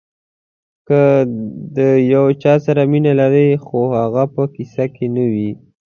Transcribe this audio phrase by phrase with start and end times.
[0.87, 1.01] که
[1.77, 1.79] د
[2.13, 5.51] یو چا سره مینه لرئ خو هغه په قصه کې نه وي.